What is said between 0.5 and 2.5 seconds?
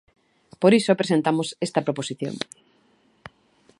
Por iso presentamos esta proposición.